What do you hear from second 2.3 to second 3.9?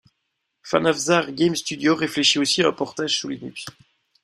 aussi à un portage sous Linux.